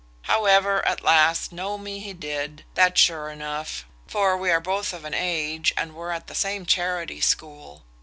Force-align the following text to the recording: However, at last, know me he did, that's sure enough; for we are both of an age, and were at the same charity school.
However, 0.23 0.83
at 0.83 1.03
last, 1.03 1.51
know 1.51 1.77
me 1.77 1.99
he 1.99 2.11
did, 2.11 2.65
that's 2.73 2.99
sure 2.99 3.29
enough; 3.29 3.85
for 4.07 4.35
we 4.35 4.49
are 4.49 4.59
both 4.59 4.93
of 4.93 5.05
an 5.05 5.13
age, 5.13 5.71
and 5.77 5.93
were 5.93 6.11
at 6.11 6.25
the 6.25 6.33
same 6.33 6.65
charity 6.65 7.21
school. 7.21 7.83